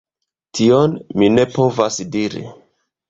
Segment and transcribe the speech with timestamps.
[0.59, 2.43] Tion mi ne povas diri.